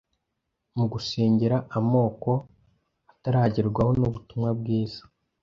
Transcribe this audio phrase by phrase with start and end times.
[0.77, 2.31] mu gusengera amoko
[3.11, 5.01] ataragerwaho n’ubutumwa bwiza,